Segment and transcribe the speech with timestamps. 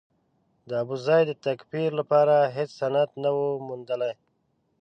[0.67, 4.13] د ابوزید د تکفیر لپاره هېڅ سند نه و موندلای.